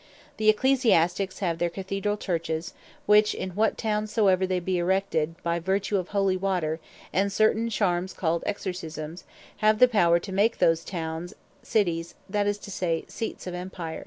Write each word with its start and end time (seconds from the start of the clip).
The 0.37 0.51
Ecclesiastiques 0.51 1.37
have 1.41 1.59
their 1.59 1.69
Cathedral 1.69 2.17
Churches; 2.17 2.73
which, 3.05 3.35
in 3.35 3.51
what 3.51 3.77
Towne 3.77 4.07
soever 4.07 4.47
they 4.47 4.59
be 4.59 4.79
erected, 4.79 5.35
by 5.43 5.59
vertue 5.59 5.97
of 5.97 6.07
Holy 6.07 6.35
Water, 6.35 6.79
and 7.13 7.31
certain 7.31 7.69
Charmes 7.69 8.11
called 8.11 8.43
Exorcismes, 8.47 9.25
have 9.57 9.77
the 9.77 9.87
power 9.87 10.17
to 10.17 10.31
make 10.31 10.57
those 10.57 10.83
Townes, 10.83 11.35
cities, 11.61 12.15
that 12.27 12.47
is 12.47 12.57
to 12.57 12.71
say, 12.71 13.05
Seats 13.07 13.45
of 13.45 13.53
Empire. 13.53 13.99